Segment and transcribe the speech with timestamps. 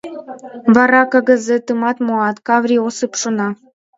[0.75, 3.47] Вара кагазетымат муат,— Каврий Осып шуна.